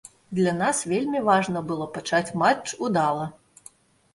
Для 0.37 0.53
нас 0.61 0.77
вельмі 0.93 1.21
важна 1.27 1.63
было 1.73 1.85
пачаць 1.99 2.35
матч 2.43 2.65
удала. 2.89 3.29